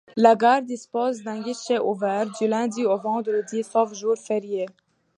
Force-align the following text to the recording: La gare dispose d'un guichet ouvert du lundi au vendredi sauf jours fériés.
La 0.15 0.35
gare 0.35 0.63
dispose 0.63 1.21
d'un 1.21 1.39
guichet 1.43 1.77
ouvert 1.77 2.27
du 2.27 2.47
lundi 2.47 2.85
au 2.87 2.97
vendredi 2.97 3.63
sauf 3.63 3.93
jours 3.93 4.17
fériés. 4.17 4.65